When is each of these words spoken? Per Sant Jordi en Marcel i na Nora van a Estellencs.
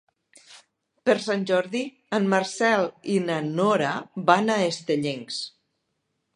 Per 1.09 1.15
Sant 1.25 1.43
Jordi 1.51 1.81
en 2.19 2.25
Marcel 2.33 2.87
i 3.17 3.19
na 3.29 3.37
Nora 3.51 3.93
van 4.33 4.53
a 4.55 4.59
Estellencs. 4.73 5.39